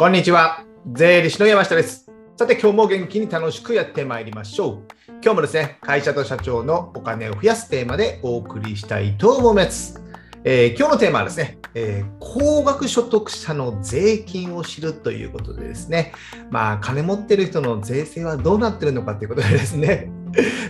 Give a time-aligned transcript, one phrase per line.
[0.00, 0.64] こんにちは。
[0.94, 2.10] 税理士の山下です。
[2.34, 4.82] さて、今日も元気に楽しくやってまいりましょう。
[5.22, 10.02] 今日もですね、会社と社長のお金を増やすテーマでお送りしたいと思います。
[10.42, 16.14] えー、今日のテーマはですね、えー、高額所得者の税金を知るということでですね、
[16.48, 20.10] まあ、金持ってる人の税制はどうなってるのかということでですね、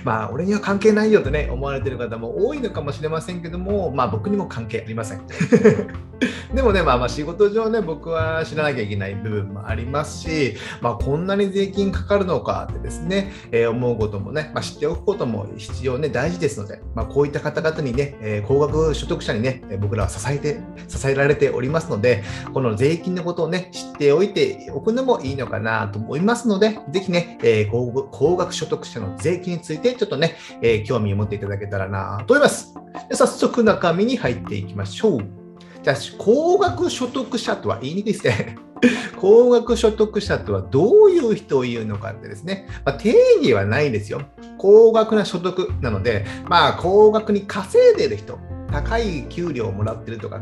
[0.04, 5.22] まあ、俺には関係ないよとね、思われてる方も多いのかもしれませんけども、まあ、僕にも関係ありません。
[6.54, 27.70] でもね、まあ、まあ仕事上ね、僕は知らなきゃいけない部分もありますし、まあ、こんなに税金かかるのかってですね、えー、思うこともね、まあ、知っておくことも必要ね、大事ですので、まあ、こういった方々にね、えー、高額所得者にね、僕らは支えて、支えられておりますので、この税金のことをね、知っておいておくのもいいのかなと思いますので、ぜひね、えー、
[28.10, 32.74] 高額所得者の税金についてちょっとね、えー、興味を持っていただけたらなと思います。
[33.08, 35.40] で早速中身に入っていきましょう。
[35.82, 38.58] じゃあ、高額所得者とは言いにくいですね。
[39.20, 44.22] 高額所得者とはどういう人を言うのかってですね、まあ、定義はないですよ。
[44.58, 48.38] 高額な所得なので、まあ、高額に稼いでる人、
[48.70, 50.40] 高い給料をもらってるとか、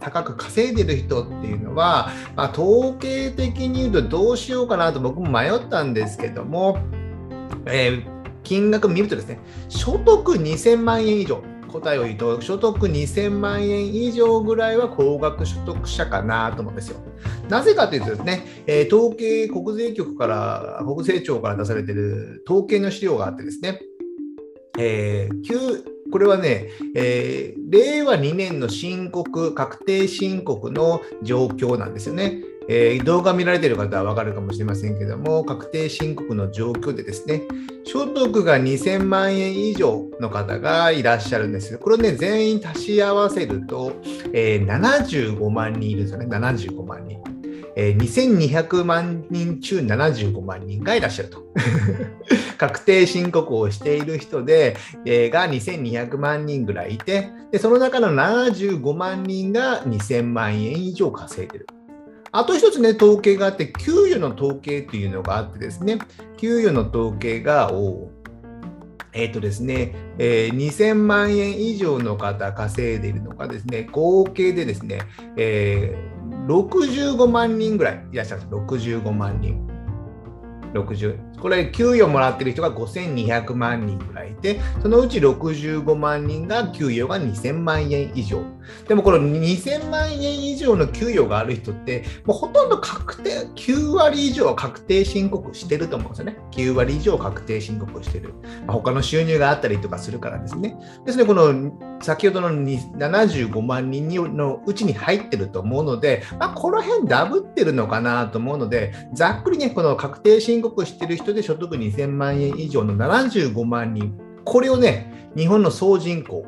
[0.00, 6.78] 高く稼いでる人っていうのは、まあ、統計的に言うとどうしようかなと僕も迷ったんですけども、
[7.66, 8.15] えー、
[8.46, 17.00] 金額見るとですね、所得2000万円以上、答えを言うと、所得2000万円以上ぐらいは高額所得者かなと思うんですよ。
[17.48, 23.80] なぜかというとですね、え、統計、国税局から、国税庁から出されている統計の資料があってですね、
[24.78, 32.42] えー、これはね、えー、令和2年の申告、確定申告の状況なんですよね。
[32.68, 37.42] えー、動画見られている方はわかるかもしれませんけども、確定申告の状況でですね、
[37.84, 43.92] 所得が2000万円以上の方がいらっしゃるんですこれをね、全員足し合わせると、
[44.32, 47.20] えー、75万人いるんですよね、75万人。
[47.78, 51.46] えー、2200万人中75万人がいらっしゃると。
[52.56, 61.66] 確定申告をしている人で、えー、が2200万人ぐらいいてで、その中の75万人が2000万円以上稼いでる。
[62.38, 65.98] あと一つね、統計があって、給与の統計っていうのがあってですね、
[66.36, 67.70] 給与の統計が、
[69.14, 75.00] えっ、ー、とですね、えー、2000万円以上の方稼いでいるのがですね、合計でですね、
[75.38, 78.62] えー、65万人ぐらいいらっしゃるんです。
[78.90, 79.66] 65万人。
[80.74, 88.42] 60これ給与もらってる人が5200万人ぐらいいてそのうち65万人が給与が2000万円以上。
[88.88, 96.36] でもこの2000万円以上の給与がある人ってもうほとんど確定9割以上確定申告してると思うんですよね。
[96.52, 98.34] 9割以上確定申告してる、
[98.66, 100.76] まあ、他の収入があったりとかするからですね。
[101.04, 101.72] ですねこの
[102.02, 114.15] 先ほどの75万人のうちに入ってると思うので、まあ、この辺ダブってるのかなと思うのでざっくりねこの確定申告してる人で所得2000万円以上の75万人、
[114.46, 116.46] これをね、日本の総人口、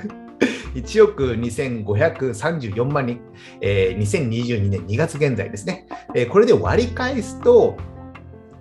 [0.74, 3.20] 1億2534万人、
[3.60, 7.76] えー、2022年2月現在ですね、えー、これで割り返すと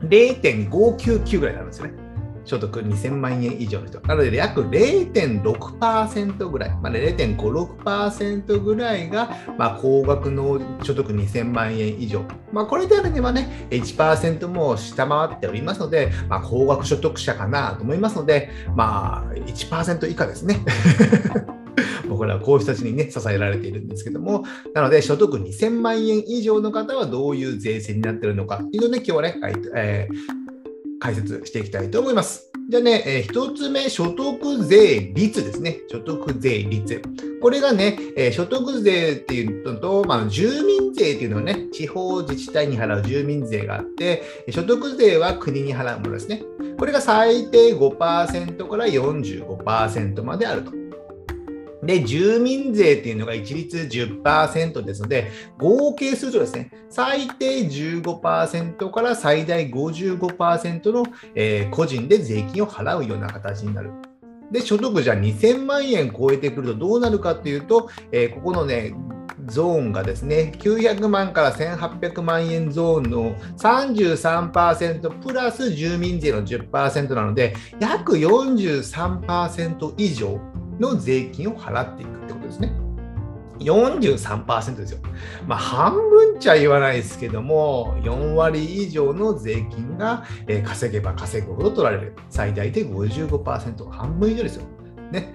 [0.02, 2.05] 0.599ぐらいになるんですよね。
[2.46, 4.00] 所得2000万円以上の人。
[4.02, 12.24] なので、約0.6%ぐらい、まあ、0.56%ぐらいが、まあ、高額の所得2000万円以上。
[12.52, 20.60] まあ、これであればね、1%も下回っておりますので、まあ、高額所得者かなと思いますので、まあ、1%以下ですね。
[22.08, 29.36] 僕らはこういう人たちにね、支えられているんですけども、なので、所得2000万円以上の方はどういう税制になっているのかっていうのをね、今日はね、
[29.76, 30.45] えー
[31.06, 32.50] 解説していきたいと思います。
[32.68, 35.82] じゃあね、えー、1つ目、所得税率ですね。
[35.88, 37.00] 所得税率。
[37.40, 46.42] これがね、えー、所得税っていうのと、まあ、住民税っていうのはね、地方自治体に払う住民税があって、所得税は国に払うものですね。
[46.80, 50.85] これが最低5%から45%まであると。
[51.86, 61.06] で、住民税っていうのが一律10%ですので、合計するとですね、最低15%から最大55%の、
[61.36, 63.92] えー、個人で税金を払うような形になる。
[64.52, 68.94] で、所得じゃ2000万円超えてくるとどうなるかというと、えー、ここのね、
[69.48, 80.40] ゾーンがですね、900万から1800万円ゾーンの33%プラス住民税の10%なので、約43%以上
[80.80, 82.72] の税金を払っていくってことですね。
[83.60, 85.00] 43%ですよ。
[85.48, 90.26] まあ、半分ちゃ言わないですけども、4割以上の税金が、
[90.64, 92.16] 稼げば稼ぐほど取られる。
[92.30, 94.64] 最大で55%、半分以上ですよ。
[95.12, 95.34] ね。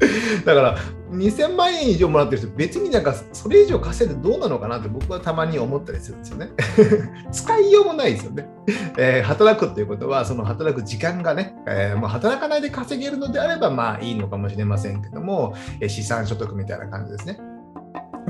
[0.44, 0.78] だから
[1.12, 6.50] 2000万円以上もらってる人別になんかそれ以上稼いでどうなのかなって僕はたまに思ったりするんですよね。
[7.32, 8.48] 使いようもないですよね。
[8.96, 17.40] えー、働くっていうことはその働く時間がね、えー、もう、働かないで稼げるのであればまあいいのかもしれませんけども、えー、資産所得みたいな感じですね。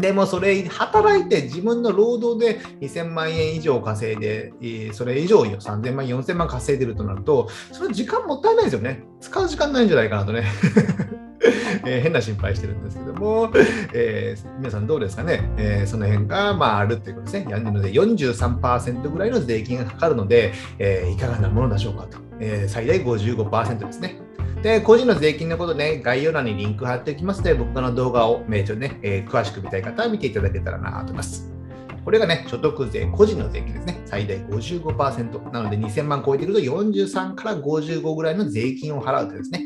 [0.00, 4.52] でもそれ働いて自分の労働で2000万円以上稼いで、
[4.92, 9.04] それ以上よ、3000万、4000万稼いでるとなると、その時間もったいないですよね。
[9.20, 10.44] 使う時間ないんじゃないかなとね。
[11.86, 13.50] えー、変な心配してるんですけども、
[13.94, 17.50] えー、皆さんどうですかね、えー、その辺が、まあ、あるっていうことですね。
[17.50, 22.18] やるので43%ぐらいの税金がかかるので、えいかがなものでしょうかと。
[22.40, 24.20] え最大55%ですね。
[24.62, 31.50] で、個人の税金のことね、概要欄にリンク貼っておきますので、僕の動画を、えーねえー、詳しく見たい方は見ていただけたらなと思います。
[32.04, 34.02] これがね、所得税、個人の税金ですね。
[34.04, 35.50] 最大55%。
[35.52, 39.64] なので2000万超えてくると43から55ぐらいの税金を払うとですね。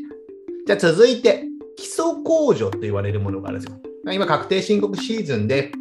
[0.66, 1.44] じゃあ続いて、
[1.76, 3.80] 基礎控除と言われるものがあるんですよ。
[4.12, 5.72] 今、確定申告シーズンで、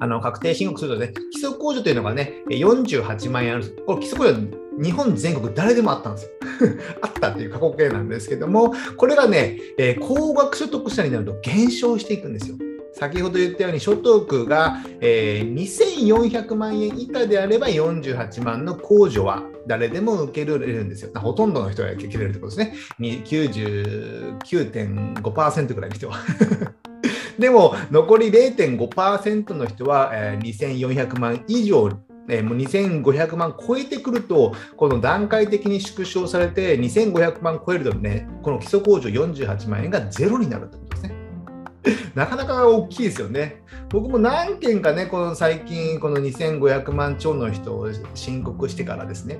[0.00, 3.82] あの確定申告するとね、基礎控除というのがね、48万円あるんです。
[3.86, 6.30] これ基礎控除日本全国誰でもあったんですよ。
[7.02, 12.56] あったっていう過去形なんですけども、これがね、えー、高額所得者になると減少していくんですよ。
[12.94, 21.10] 先ほど言ったように所得が、えー、2400万円以下であれば48万の控除は誰でも受けられるんですよ。
[21.14, 22.76] ほとんどの人が受けられるってことですね。
[23.00, 26.18] 99.5%ぐらいの人は。
[27.38, 31.90] でも残り0.5%の人は、えー、2400万以上
[32.32, 41.14] えー、もう2500万超えてくると、この段階的に縮小されて、2500万超えるとね、この基礎控除48万円がゼロになるってことですね。
[42.14, 43.62] なかなか大きいですよね。
[43.90, 49.38] 僕も何件かね、この最近、この2500万超の人を申告してからですね、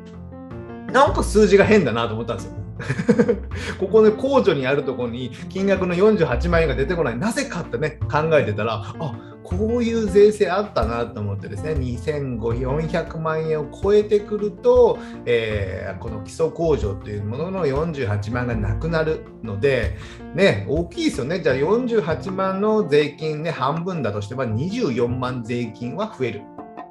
[0.93, 2.53] なんか数字が変だなと思ったんですよ。
[3.81, 19.97] ここで控除にあるところに金額の48万円が出てこない、なぜかってね、考えてたら、あこういう税制あったなと思ってですね、2500万円を超えてくると、えー、この基礎控除というものの48万がなくなるので、
[20.35, 21.41] ね、大きいですよね。
[21.41, 26.43] じゃあ48万の税金ね、半分だとしては24万税金は増える。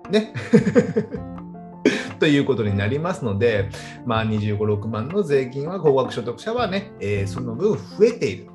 [0.09, 0.33] ね。
[2.19, 3.69] ということになりますので、
[4.05, 8.51] まあ、25、6万の税金は高額所得者はね、えー、その分増えている。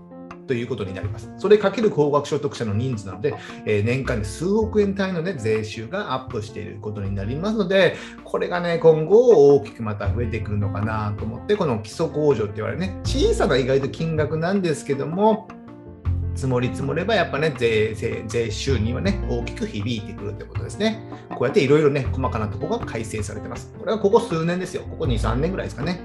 [0.46, 1.32] ということになります。
[1.38, 3.34] それかける高額所得者の人数なので、
[3.64, 15.48] えー、年間で数億円単位の、ね、税収がアップしていることになりますので、これがね、今後大きくまた増えてくるのかなと思って、この基礎控除って言われるね、小さな意外と金額なんですけども、
[16.36, 21.02] 積もり積もればやっぱね税税税収にはね大きく響いてくるってことですね。
[21.30, 23.72] こうやっていろいろね細かなところが改正されてます。
[23.78, 24.82] これはここ数年ですよ。
[24.82, 26.02] ここ2、3年ぐらいですかね。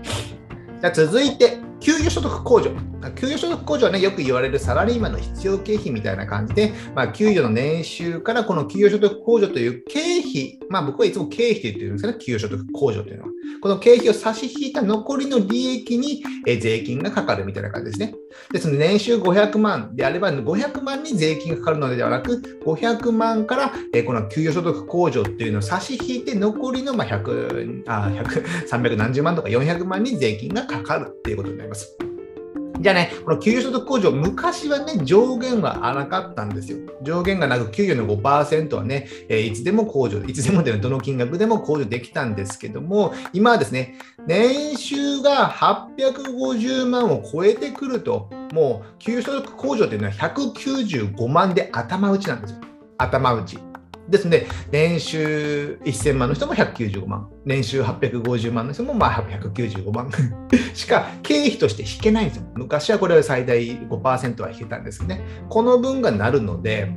[0.81, 2.71] じゃあ続いて、給与所得控除。
[3.15, 13.29] 給与所得控除はね、よく言われるサラリーマンの必要経費みたいな感じで、まあ、給与の年収からこの給与所得控除という経費、まあ僕はいつも経費と言ってるんですけど、給与所得控除というのは。
[13.61, 16.23] この経費を差し引いた残りの利益に
[16.59, 18.15] 税金がかかるみたいな感じですね。
[18.51, 23.71] ですので、年収500万であれば、500万に税金がかかるのではなく、500万から
[24.05, 31.70] この給与所得控除っていうのを差し引いて、残りのまあ100、あ、100、300何十万とか400万に税金がかかるっていうことになります。
[31.71, 31.97] ます
[32.81, 36.79] じゃあね、この給与所得控除、昔はね、上限はなかったんですよ。
[37.03, 52.61] 上限がなく、給与の5%はね、え、いつでも控除、いつでもでどの金額でも控除できたんですけども、今はですね、年収が850万を超えてくると、もう給与所得控除というのは195万で頭打ちなんですよ。
[52.97, 53.59] 頭打ち。
[54.11, 60.11] ですので、年収1000万の人も195万、年収850万の人もまあ195万
[60.75, 62.43] しか経費として引けないんですよ。
[62.55, 65.21] 昔はこれは最大5%は引けたんですね。
[65.49, 66.93] この分がなるので、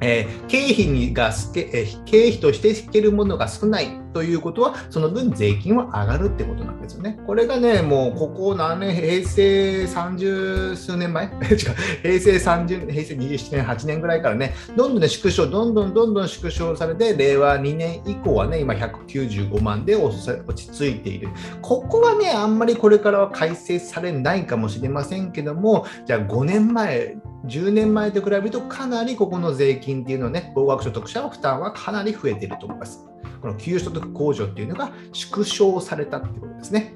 [0.00, 7.18] えー、経費にがえー、経費として引けるものが少ないということは、その分税金は上がるってことなんですよね。
[7.26, 11.26] これがね、もうここ何年、平成30数年前？
[11.50, 11.56] 違う、
[12.02, 20.16] 平成30、平成27年、8年ぐらいからね、どんどんね、縮小、どんどんどんどん縮小されて、令和2年以降はね、今195万で落
[20.54, 21.28] ち着いている。
[21.60, 33.06] ここはね、あんまりこれからは改正されないかもしれませんけども、じゃあ5年前、10年前と比べるとかなりここの税金っていうのね、高額所得者の負担はかなり増えていると思います。
[33.40, 36.94] この給与所得控除っていうのが縮小されたってことですね。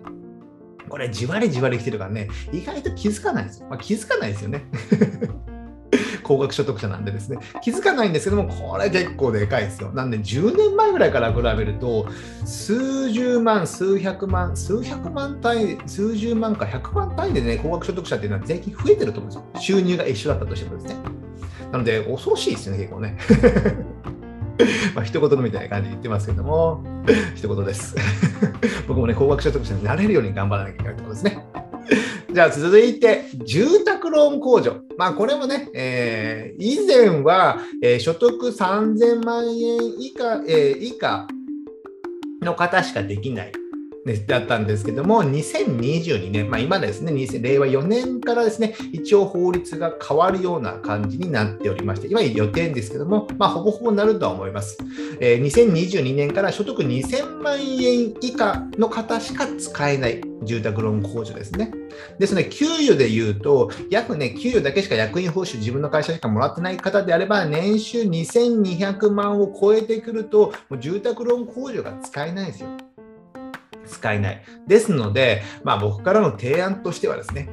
[0.89, 3.69] これ、じわりじわり来てるからね、意外と気づかないですよ。
[3.69, 4.65] まあ、気づかないですよね。
[6.23, 9.91] 高額所得者なんでですね、気づかないんですけども、これ結構でかいですよ。
[9.93, 12.07] なんで10年前ぐらいから比べると、
[12.45, 19.79] 数十万、数百万、数百万単位、数十万か100万単位でね、高額所得者っていうのは税金増えてると思うんですよ。
[19.79, 20.97] 収入が一緒だったとしてもですね。
[21.73, 23.17] なので、恐ろしいですよね、結構ね。
[24.95, 26.83] まあ、一言みたいな感じで言ってますけども、
[27.35, 27.97] 一言です。
[28.87, 31.50] 僕もね、高額所得者になれるように頑張らなきゃいけないところですね。
[32.33, 34.77] じゃあ続いて、住宅ローン控除。
[34.97, 41.27] まあこれもね、えー、以前は、えー、所得3000万円以下,、えー、以下
[42.43, 43.53] の方しかできない。
[44.27, 54.79] だったんですけども、2022年、まあ、今ですね、令和4年からですね、一応法律が変わるような感じになっておりまして、今予定ですけども、まあ、ほぼほぼなるとは思います。
[55.21, 61.73] えー、2022年から所得2000万円以下の方しか使えない住宅ローン控除ですね。
[62.19, 72.69] ですので、給与で言うと、約ね、給与だけしか役員報酬自分の会社しかもらってない方であれば、年収2200万を超えてくると、もう住宅ローン控除が使えないですよ。
[73.91, 74.43] 使えない。
[74.67, 77.49] ですので、まあ、僕からの提案としてはですね、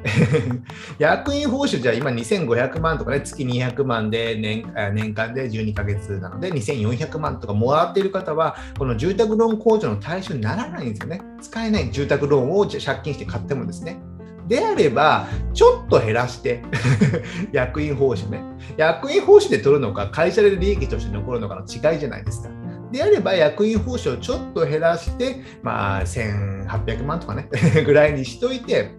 [0.99, 11.21] 役員報酬じゃあ今2500万とかね、月200万で年年間で12ヶ月なので2400万とかもらっている方は、この住宅ローン控除の対象にならないんですよね。
[11.41, 13.99] 使えない住宅ローンを借金して買ってもですね。
[14.47, 16.63] であれば、ちょっと減らして
[17.51, 18.41] 役員報酬ね。
[18.77, 22.49] 役員報酬で取るのか、会社で利益として残るのかの違いじゃないですか。
[22.91, 27.49] であれば役員報酬をちょっと減らして、まあ、1800万とかね
[27.85, 28.91] ぐらいにしといて、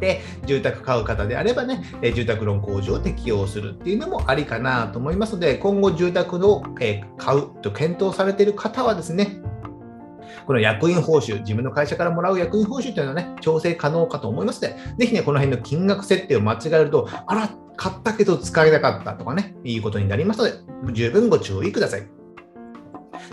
[0.00, 6.62] で住宅買う方であればね、え住宅ローン控除を適用するっていうのもありかなと思いますので、今後住宅を
[7.16, 9.40] 買うと検討されている方はですね、
[10.46, 22.17] この役員報酬、自分の会社からもらう役員報酬というのはね、調整可能かと思いますので、ぜひね、この辺の金額設定を間違えると、あら、買ったけど使えなかったとかね、いいことになりますので、十分ご注意ください。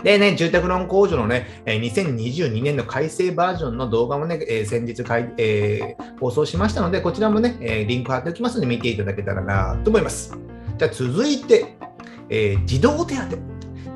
[0.02, 5.02] でね、住宅ローン控除のね、2022年の改正バージョンの動画もね、先日
[5.38, 10.36] えー、放送しましたので、こちらもね、リンク貼っておきますので見ていただけたらなと思います。
[10.78, 11.76] じゃあ続いて、
[12.28, 13.22] えー、児童手当。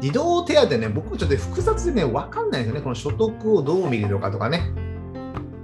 [0.01, 2.81] 児童手当ね、僕もちょっと複雑でね、わかんないんですよね。
[2.81, 4.73] この所得をどう見るのかとかね。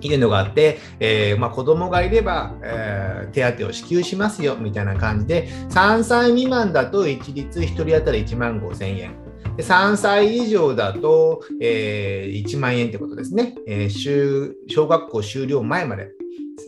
[0.03, 9.26] いうのがあって、えーまあ、子供がいれば、えー、手当を支給しますよみたいな感じで、3歳未満だと一律1人当たり1万5000円。
[9.63, 16.11] 3歳以上だと、えー、1万円ってことですね、えー、小学校終了前まで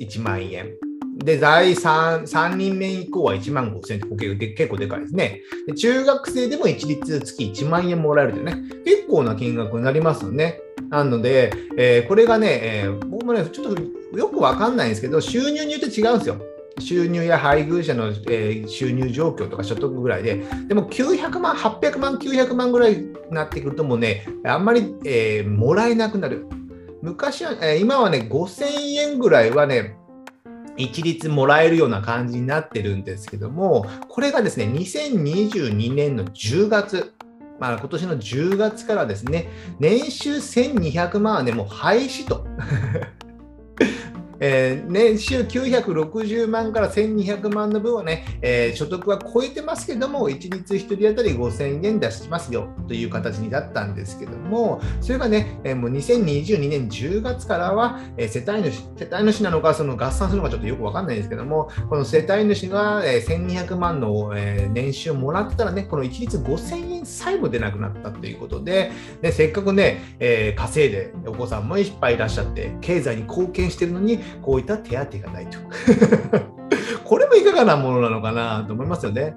[0.00, 0.74] 1万円。
[1.16, 3.92] で、第 3, 3人目以降は1万5000
[4.24, 5.74] 円って結構でかいですねで。
[5.74, 10.60] 中学生でも一律月1万円もらえるというね、結構な金額になりますよね。
[10.90, 16.36] なので、えー、これがね、えー、僕もね、ちょっとよくわかんないんですけど、収入によって違うんですよ。
[16.78, 26.46] 収入や配偶者の、え、収入状況とか所得ぐらいで、でも900万、800万、900万ぐらいになってくると、もうね、あんまり、えー、もらえなくなる。
[27.02, 29.96] 昔は、え、今はね、5000円ぐらいはね、
[30.76, 37.12] 一律もらえるような感じになってるんですけども、これがですね、2022年の10月、
[37.58, 39.48] まあ、今年の10月からですね、
[39.80, 42.46] 年収1200万はね、もう廃止と
[44.40, 75.58] えー、年収960万から1200万の分はね、えー、所得は超えてますけども、一律1人当たり5000円出しますよという形になったんですけども、それがね、えー、もう2022年10月からは、えー、世帯主、世帯主なのか、その合算するのかちょっとよくわかんないんですけども、この世帯主が、えー、1200万の、えー、年収をもらったらね、この一律5000円さえも出なくなったということで、でせっかくね、えー、稼いでお子さんもいっぱいいらっしゃって、経済に貢献してるのに、こういった手当がないと。
[77.04, 79.34] これもいかがなものなのかなと思いますよね。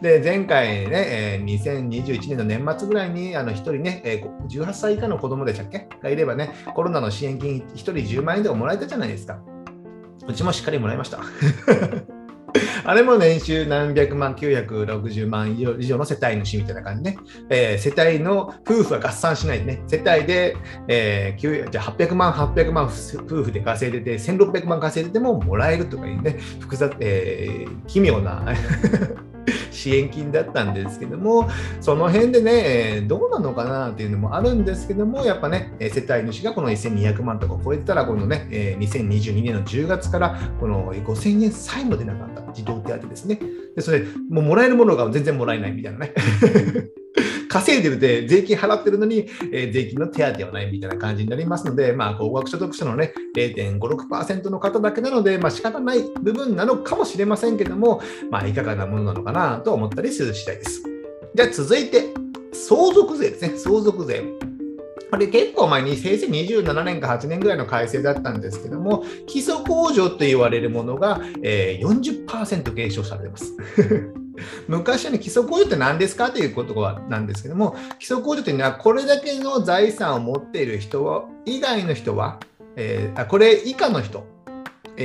[0.00, 5.88] で、前回ね、えー、2021年の年末ぐらいに、あの、1人ね、えー、18歳以下の子供でしたっけ？
[6.02, 9.38] がいればね、コロナの支援金1人10万円でももらえたじゃないですか。
[10.26, 11.20] うちもしっかりもらいました。
[12.84, 17.18] あれも年収何百万、960万以上の世帯主みたいな感じね。
[17.48, 19.82] えー、世帯の夫婦は合算しないでね。
[19.86, 20.56] 世帯で、
[20.88, 28.44] えー、じゃ800万、800万夫婦で稼いでて、1600万稼いでてももらえるとかいうね、複雑、えー、奇妙な
[29.70, 31.48] 支援金だったんですけども、
[31.80, 38.46] その辺でね、どうなのかなっていうのもあるんですけども、やっぱね、世帯主がこの1200万とか超えてたら、このね、
[38.80, 43.38] 2022年の10月からこの5000円さえも出なかった児童手当ですね。
[43.74, 46.14] で、それ、もうもらえるものが全然もらえないみたいなね。
[47.48, 58.00] 稼いでるで税金払ってるのに、えー、税金の手当はないみたいな感じになりますので、まあ、高額所得者のね、0.56%の方だけなので、まあ、仕方ない部分なのかもしれませんけども、
[58.30, 60.82] まあ、いかがなものなのかなと思ったりする次第です。
[61.34, 62.14] じゃあ、続いて、
[62.54, 63.58] 相続税ですね。
[63.58, 64.51] 相続税。
[65.12, 73.54] これ結構前に平成27年か8年ぐらいの改正だったんですけども、基礎控除と言われるものが、えー、40%減少されてます。
[74.68, 76.72] 昔はね、基礎控除って何ですかということ
[77.10, 82.40] なんですけども、基礎控除というのは、これだけの財産を持っている人以外の人は、
[82.76, 84.31] えー、これ以下の人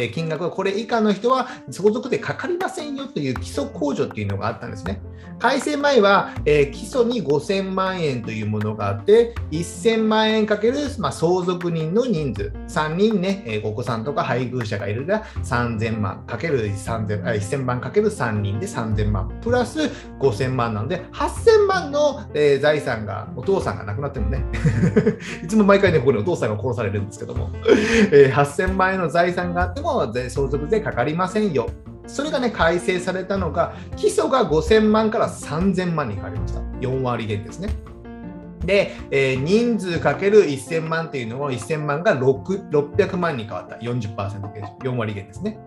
[0.04, 5.02] え金額がこれ以下の人は相続税かかりませんよという基礎控除っていうのがあったんですね。
[5.40, 24.44] 改正前は、え、基礎に5000万円というものがあって、1000万円かける、まあ、相続人の人数、3人ね、え、お子さんとか配偶者がいるが3000万かける3000 1000万かける3人で3000万、プラス5000万なので、8000万の、え、財産が、お父さんが亡くなってもね、
[25.44, 27.52] いつも毎回ね、ここにお父さんが殺されるんですけども、
[28.12, 29.87] え、8000万円の財産があっても
[30.30, 31.70] 相続税かかりませんよ。
[32.08, 36.62] それがね、改正されたのが、基礎が5000万から3000万に変わりました。
[36.80, 37.70] 4割減ですね。
[38.66, 43.76] で、えー、人数かける1000万っていうのを1000万が600万に変わった。
[43.78, 45.60] 40%減、4割減ですね。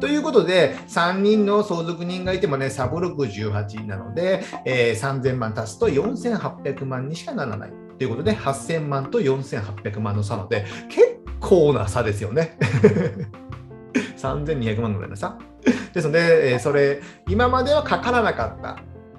[0.00, 7.72] ということで、3人の相続人がいてもね、サブ618なので、えー、3000万足すと4800万にしかならない。
[7.98, 12.56] ということで、8000万と4800万の差なので、結構な差ですよね。
[14.18, 15.38] 3200万ぐらいの差。
[15.92, 18.78] ですので、えそれ、今まではかからなかった。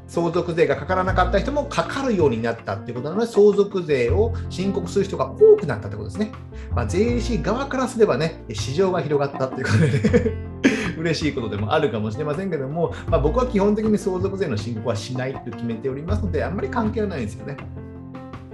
[0.10, 6.32] 相続税がかからなかった人もかかるようになったっていうことなので、相続税を申告する人が多くなったってことですね。
[6.72, 9.78] まあ、税理士側からすればね、市場が広がったっていうこと
[10.10, 10.38] で、ね、
[10.98, 17.56] 嬉しいことでもあるかもしれませんけども、まあ、僕は基本的に相続税の申告はしないと決めておりますので、あんまり関係はないんですよね。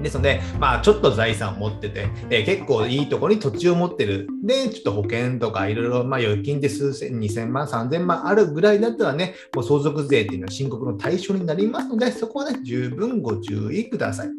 [0.05, 4.27] ですので、まあ、ちょっと財産を持ってて、えー、結構いいところに土地を持ってる。
[4.43, 14.29] で、ちょっと保険とかいろいろ、まあ、預金で数千、2000万、3000万あるぐらいだったらね、もう相続税っていうのは申告の対象になりますので、そこはね、十分ご注意ください。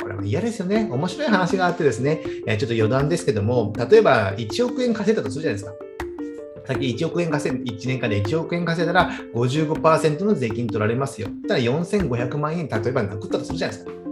[0.00, 0.88] これも嫌ですよね。
[0.90, 5.86] 面白い話があってですね、えー、ちょっと余談ですけども、例えば1億円稼いだとするじゃないですか。
[6.66, 11.28] さっき1億円稼い1年間で1億円稼いだら55%の税金取られますよ。
[11.48, 14.05] ただ4500万円、例えばなくったとするじゃないですか。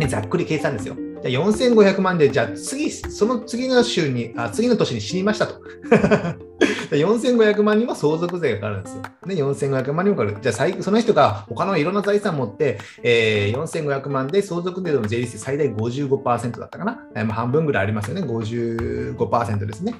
[0.00, 0.96] ね、ざっくり計算ですよ。
[1.22, 5.60] じゃあ4500万で、じゃあ次、その次の週に、あ次の年に死にましたと。
[6.90, 9.02] 4500万にも相続税がかかるんですよ。
[9.26, 10.38] ね、4500万にもかかる。
[10.40, 16.98] じゃあ、その人が他のいろんな財産を持って、えー、4500万で相続税の税率最大55%だったかな。
[17.14, 18.22] えー、まあ、半分ぐらいありますよね。
[18.22, 19.94] 55%ですね。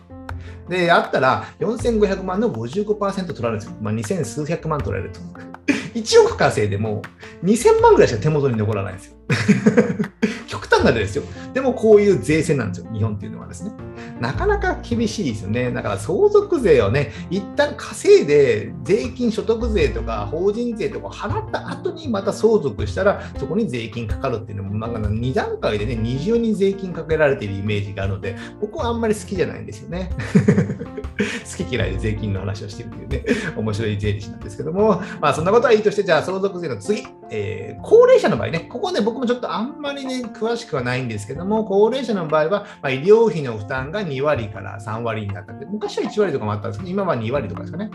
[0.71, 3.77] で、あったら、4500万の55%取られるんですよ。
[3.83, 5.21] まあ、2000数百万取られると。
[5.95, 7.03] 1億稼いでも
[7.45, 9.20] 2000万ぐらいしか手元に残らないんですよ。
[10.47, 11.23] 極端な例ですよ。
[11.55, 13.73] でもこういう税制なんですよ、日本っていうのはですね。
[14.21, 15.71] なかなか厳しいですよね。
[15.73, 30.11] だから相続税をね、一旦稼いで税金所得税とか法人税とか払った後にまた相続したらそこに税金かかるっていうのもなんか2段階でね、二重に税金かけられているイメージがあるので、僕はあんまり好きじゃないんですよね。
[31.59, 33.25] 好き嫌いで税金の話をしてるっていうね、
[33.57, 47.91] 面白い税理士なんですけども、まあそんなことはいいとして、じゃあ相続税の次、えー、高齢者の場合ね、ここね、僕もちょっとあんまりね、詳しくはないんですけども、高齢者の場合は、まあ、医療費の負担が2割から3割になったって、昔は1割とかもあったんですけど、今は2割とかですかね。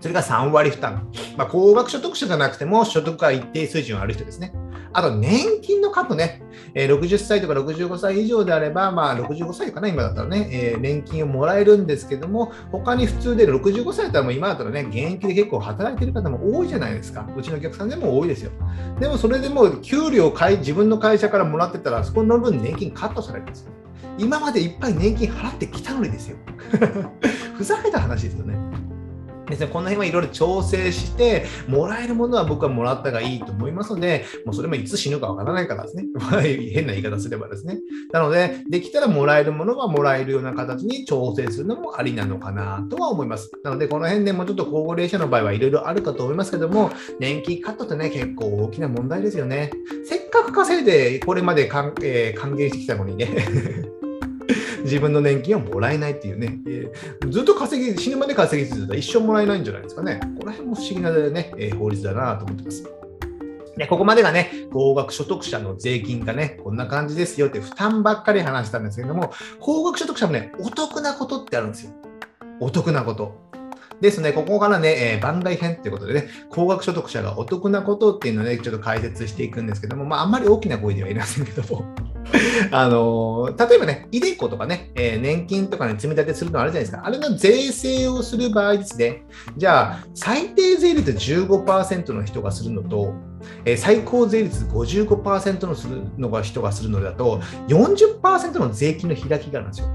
[0.00, 1.10] それが3割負担。
[1.36, 4.52] まあ、高額所得者じゃなくても、所得が一定水準ある人ですね。
[4.92, 6.42] あと、年金の額ね、
[6.74, 17.28] えー、60歳とか65歳以上であれば、まあ、65歳かな、今だったらね、えー、年金をもらえるんですけども、他に普通で65歳だったらもう今だったらね、現役で結構働いてる方も多いじゃないですか。
[17.36, 18.50] うちのお客さんでも多いですよ。
[19.00, 23.72] でも、それでも給料を自分の会社からもらってたら、そこの分年金カットされるんですよ。
[24.18, 26.36] 今までいっぱい年金払ってきたのにですよ。
[27.56, 28.87] ふざけた話ですよね。
[29.50, 36.04] ですね、この辺はいろいろ調整して、もらえるものは僕はもらったがいいと思いますので、もうそれもいつ死ぬかわからないからですね。
[36.72, 37.78] 変な言い方すればですね。
[38.12, 43.50] なので、できたらもらえるものはもらえるような形に調整するのもありなのかなとは思います。
[43.62, 49.70] なので、この辺でもうちょっと高齢者の場合はいろいろあるかと思いますけども、年金カットってね、結構大きな問題ですよね。
[50.04, 53.28] せっかく稼いでこれまで還,、えー、還元してきたのにね
[54.88, 60.20] 自分の年金はもらえないっていうね、えー、ずっと稼ぎ、死ぬまで稼ぎ続けたら一生もらえないんじゃないですかね。
[60.38, 62.84] この辺も不思議なね、えー、法律だなと思ってます。
[63.76, 71.92] で、ここまでがね、高額所得者の税金がね、こんな感じですよって負担ばっかり話したんですけども、高額所得者もね、お得なことってあるんですよ。
[72.60, 73.48] お得なこと。
[74.00, 81.84] ですので、ここからね、えー、番外編ということでね、高額所得者がお得なことっていうのをね、ちょっと解説していくんですけども、まあ、あんまり大きな声では言いませんけども、
[82.70, 87.02] あの、例えばね、イデコとかね、えー、年金とかに積み立てするのあるじゃないですか。
[87.04, 89.24] あれの税制をする場合ですね、
[89.56, 93.14] じゃあ、最低税率15%の人がするのと、
[93.64, 99.88] えー、最高税率55%のするのが人がするのだと、40%の税金の開きがあるんですよ。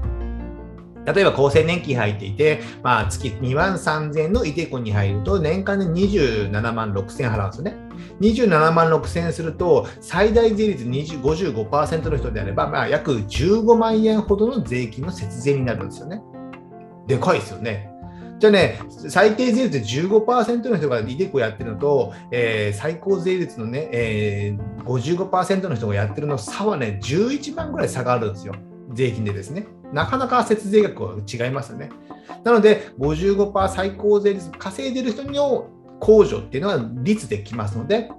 [1.06, 7.83] 例えば厚生年金入っていて、まあ、月2万3000円のイデコに入ると、年間で27万6000円払うんですよね。
[8.20, 16.22] 27万6000円すると、最大税率55%の人であれば、まあ、約15万円ほどの税金の節税になるんですよね。
[17.06, 17.90] でかいですよね。
[18.38, 28.54] じゃあね、最低税率15%の人がイデコやってるのと、えー、最高税率のね、えー、55%の人がやってるの差はね、11万ぐらい差があるんですよ。
[28.92, 29.66] 税金でですね。
[29.92, 31.90] なかなか節税額は違いますよね。
[32.42, 35.70] なので、55%最高税率稼いでる人の
[36.04, 38.10] 控除っていうのは率できますので、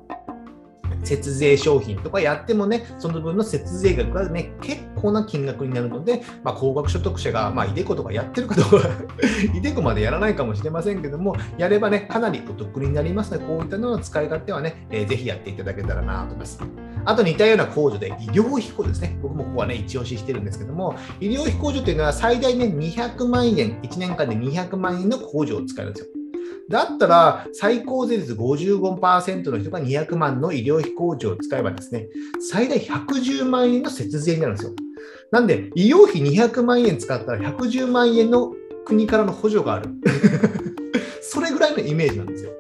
[1.04, 8.90] 節税商品とかやってもね、その分の節税額がね、結構な金額になるので、まあ、高額所得者が、まあ、イデコとかやってるかどうか
[9.54, 16.60] イデコまでやらないかもしれませんけども、やればね、かなりお得になりますので、こういったのの使い勝手はね、えー、ぜひやっていただけたらなと思います。
[17.08, 19.20] あと似たような控除で、医療費控除ですね。
[19.22, 26.25] 僕もここはね、一押ししてるんですけども、医療費控除というのは最大ね、200万円、1年間で200万円の控除を使えるんですよ。
[26.70, 32.08] だったら、最高税率55%の人が200万の医療費控除を使えばですね、
[32.40, 34.74] 最大110万円の節税になるんですよ。
[35.32, 38.54] なんで、医療費200万円使ったら110万円の
[38.86, 39.90] 国からの補助がある。
[41.22, 42.52] それぐらいのイメージなんですよ。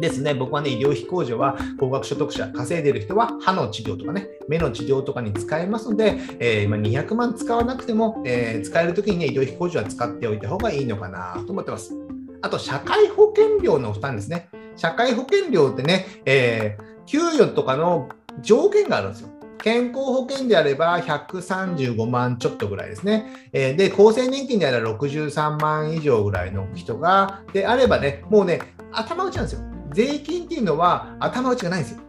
[0.00, 12.05] ですね、僕はね、医療費控除は高額所得者、稼いでる人は歯の治療とかね、目の治療とかに使えますので、えー、ま200万使わなくても、えー、使えるときにね、医療費控除は使っておいた方がいいのかなと思ってます。
[12.46, 14.48] あと、社会保険料の負担ですね。
[14.76, 18.08] 社会保険料ってね、えー、給与とかの
[18.40, 19.30] 上限があるんですよ。
[19.58, 23.32] 健康保険であれば135万ちょっとぐらいですね。
[23.52, 28.60] えー、で、厚生年金であれば63万以上ぐらいの人が、であればね、もうね、
[28.92, 29.62] 頭打ちなんですよ。
[29.92, 32.00] 税金っていうのは頭打ちがないんですよ。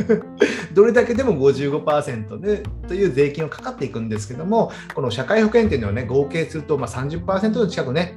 [0.72, 8.16] どれだけでも55%でという税金をかかっていくんですけども、この社会保険っていうのはね、合計するとま30%の近くね、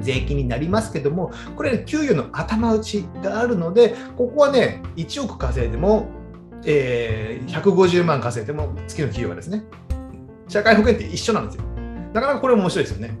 [0.00, 6.08] 税金になりますけども、これ、給与の頭打ちがあるので、ここはね、1億稼いでも、
[6.64, 9.64] えー、150万稼いでも、月の給与はですね、
[10.48, 11.64] 社会保険って一緒なんですよ。
[12.12, 13.18] なかなかこれ面白いですよね。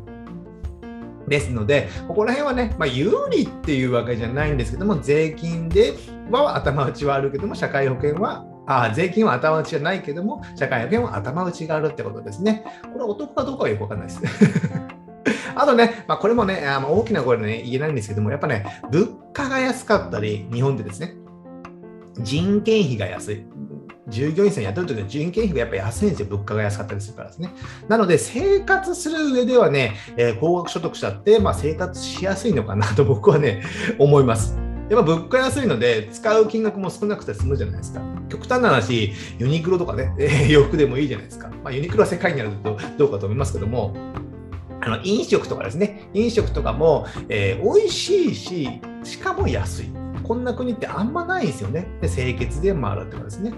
[1.28, 5.94] ですので、ここら辺はね、まあ、有利っていうわけじゃないんですけども、税金で
[6.30, 12.64] は頭打ちはあるけども、社会保険はあ税金は頭打ちじゃないけども、社会保険は頭打ちがあるってことですね。
[12.92, 14.22] これお得かどうかはよくわかんないです。
[15.54, 21.14] あとね、まあ、これもね、あの大きな声で、ね、言えないんですけども、やっぱね、物価が安かったり、日本でですね、
[22.18, 23.46] 人件費が安い。
[24.08, 27.50] 従業員さん雇うときは人件費がやっぱ安いんですよ、物価が安かったりするからですね。
[27.88, 33.62] なので、生活する上ではね、えー、高額所得者って、まあ、生活しやすいのかなと僕はね、
[33.98, 34.58] 思います。
[34.90, 38.00] やっぱ物価安いので、使う金額も少なくて済むじゃないですか。
[38.28, 41.48] 極端な話、ユニクロとかね、えー、洋服でもいいじゃないですか。
[41.62, 43.94] まあ、ユニクロは世界にあるとどうかと思いますけども、
[44.82, 49.90] あの飲食とかですね、飲食とかも、えー、美味しいし、しかも安い。
[50.22, 51.88] こんな国ってあんまないですよね。
[52.00, 53.52] で、清潔でもあるってことですね。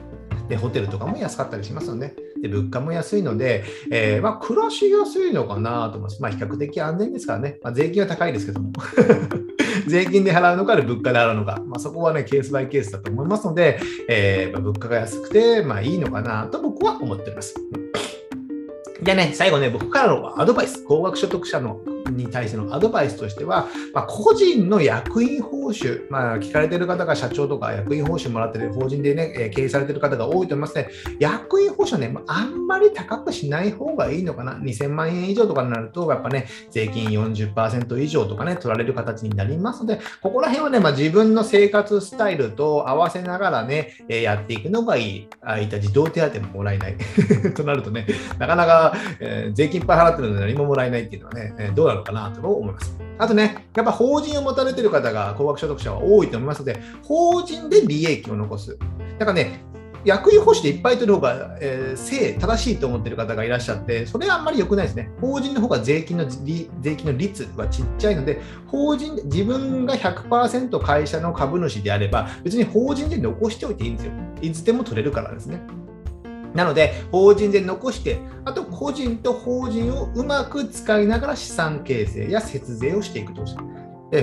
[0.48, 2.14] で、ホテルとかも安かったりしますよね。
[2.42, 6.22] で、物価も安いので、えー、まあ、暮らしやすいのかなと思います。
[6.22, 7.58] まあ、比較的安全ですからね。
[7.62, 8.72] まあ、税金は高いですけども。
[9.86, 17.54] 税金で払うのか、物価で払うのか、まあ、そこはね、ケースバイケースだと思いますので、えー、まあ、物価が安くて、まあ、いいのかなと僕は思っております。
[19.02, 30.88] じゃあね、最後ね、僕からのアドバイス、高額所得者のに対してのアドバイスとしては、まあ、個人の役員報酬、まあ、聞かれている方が社長とか役員報酬もらってる法人でね、え経営されている方が多いと思いますね。
[31.18, 34.54] 役員報酬ね、あんまり高くしない方がいいのかな。
[34.54, 45.28] 2000万円以上とかになると、やっぱね、税金40%以上とかね、取られる形になりますので、ここら辺はね、まあ、自分の生活スタイルと合わせながらね、えやっていくのがいい。
[45.42, 46.96] ああいった児童手当ももらえない
[47.54, 48.06] となるとね、
[48.38, 52.96] なかなか、えー、税金いっぱい払ってるので何ももらえないっていうのはね、えどうなのかなと思います。
[53.18, 58.76] あとね、やっぱ法人を持たれてる方が高額所得者は多いと思いますので、法人で利益を残す。
[59.18, 59.64] だからね、
[60.04, 65.10] 役員報酬でいっぱい取る方が、えー、正、正しいと思ってる方がいらっしゃって、それはあんまり良くないですね。
[65.20, 74.12] 法人の方が税金の税金の率はちっちゃいので、法人で自分が100%会社の株主であれば、別に法人で残しておいていいんですよ。
[74.40, 75.60] いつでも取れるからですね。
[76.54, 83.44] なので、法人で残して、あと個人と法人をうまく使いながら資産形成や節税をしていくと。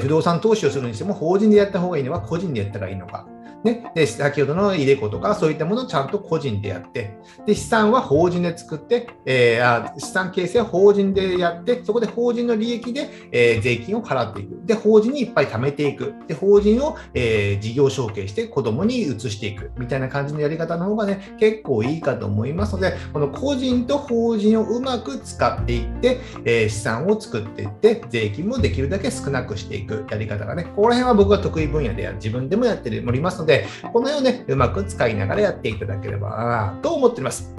[0.02, 3.26] 不動産投資をするにしても、法人でやった方がいいのか、個人でやったらいいのか。
[3.63, 7.17] ね、で先ほどの入れ子とかそういったものをちゃんと個人でやって。
[7.45, 14.62] で資産は法人で作って、えー、あ資産形成は法人でやってそこで法人の利益で、えー、税金を払っていく。
[14.65, 16.13] で法人にいっぱい貯めていく。
[16.28, 19.72] で法人を、えー、事業承継して子供に移していく。
[19.78, 37.54] みたいな感じのやり方の方がね結構いいかと思いますのでこの個人と法人をうまく使っていって、えー、資産を作っていって税金もできるだけ少なくしていくやり方がねここら辺は僕は得意分野で自分でもやっておりますのでで、このようね、うまく使いながらやっていただければなと思っております。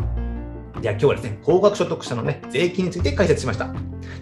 [0.81, 3.67] じゃあ今日はですね、高額所得者のね、税金について解説しました。
[3.67, 3.75] じゃ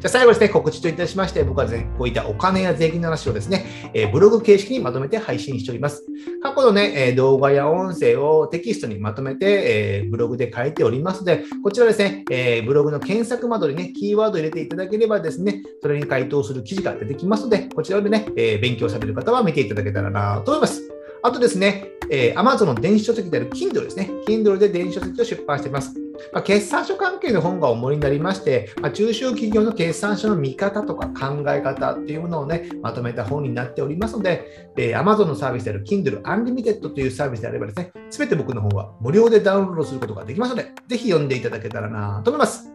[0.07, 6.05] あ最後ですね、告知といたしまして、僕はですね、こういったお金や税金の話をですね、えー、ブログ形式にまとめて配信しております。
[6.43, 20.98] 過去のね、えー、動画や音声をテキストにまとめて、えー、ブログで書いておりますので、こちらですね、えブログの検索窓にね、キーワードを入れていただければですね、それに回答する記事が出てきますので、こちらでね、え勉強される方は見ていただけたらなと思います。
[21.23, 24.11] あとですね、えー、Amazon の電子書籍である Kindle ですね。
[24.27, 25.95] Kindle で電子書籍を出版しています。
[26.33, 42.71] まあ、決算書関係の本が主になりまして、まあ、中小企業の決算書の見方とか考え方っていうものをね、まとめた本になっておりますので、えー、Amazon のサービスである Kindle Unlimited というサービスであればですね、すべて僕の本は無料でダウンロードすることができますので、ぜひ読んでいただけたらなと思います。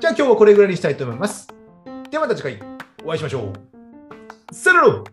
[0.00, 1.48] じゃあ今日はこれぐらいにしたいと思います。
[2.10, 2.60] ではまた次回
[3.04, 4.54] お会いしましょう。
[4.54, 5.04] さよなら